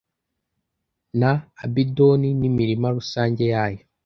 [1.19, 1.31] na
[1.63, 3.81] abidoni n'imirima rusange yayo